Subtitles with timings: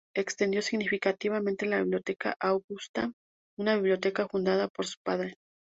[0.15, 3.11] Extendió significativamente la "Biblioteca Augusta",
[3.55, 5.35] una biblioteca fundada por su padre.